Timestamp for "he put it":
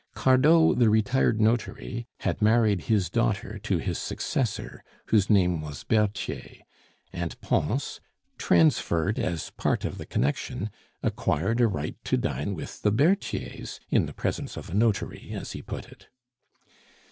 15.51-16.07